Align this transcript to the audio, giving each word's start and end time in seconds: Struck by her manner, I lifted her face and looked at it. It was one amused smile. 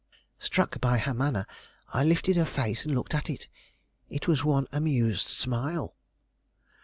Struck 0.39 0.81
by 0.81 0.97
her 0.97 1.13
manner, 1.13 1.45
I 1.89 2.03
lifted 2.03 2.35
her 2.35 2.45
face 2.45 2.85
and 2.85 2.95
looked 2.95 3.13
at 3.13 3.29
it. 3.29 3.47
It 4.09 4.27
was 4.27 4.43
one 4.43 4.65
amused 4.71 5.27
smile. 5.27 5.95